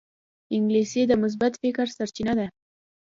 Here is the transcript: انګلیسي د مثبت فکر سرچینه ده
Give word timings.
انګلیسي 0.55 1.01
د 1.07 1.13
مثبت 1.23 1.53
فکر 1.61 1.85
سرچینه 1.97 2.33
ده 2.39 2.47